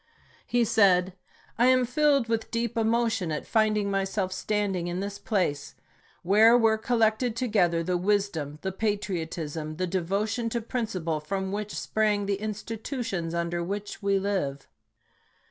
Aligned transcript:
He 0.47 0.65
said: 0.65 1.13
I 1.59 1.67
am 1.67 1.85
filled 1.85 2.27
with 2.27 2.49
deep 2.49 2.75
emotion 2.75 3.31
at 3.31 3.45
finding 3.45 3.91
myself 3.91 4.33
stand 4.33 4.75
ing 4.75 4.87
in 4.87 4.99
this 4.99 5.19
place, 5.19 5.75
where 6.23 6.57
were 6.57 6.79
collected 6.79 7.35
together 7.35 7.83
the 7.83 7.97
wisdom, 7.97 8.57
the 8.63 8.71
patriotism, 8.71 9.75
the 9.75 9.85
devotion 9.85 10.49
to 10.49 10.61
principle 10.61 11.19
from 11.19 11.51
which 11.51 11.77
sprang 11.79 12.25
the 12.25 12.37
institutions 12.41 13.35
under 13.35 13.63
which 13.63 14.01
we 14.01 14.17
live. 14.17 14.67